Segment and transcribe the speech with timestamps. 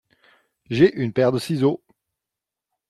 [0.71, 1.83] J'ai une paire de siceaux.